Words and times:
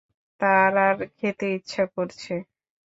তার 0.41 0.73
আর 0.87 0.97
খেতে 1.17 1.47
ইচ্ছা 1.57 1.83
করছে। 1.95 2.33